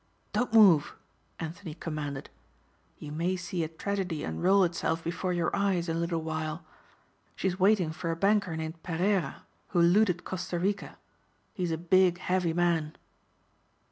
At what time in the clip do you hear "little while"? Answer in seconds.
5.99-6.65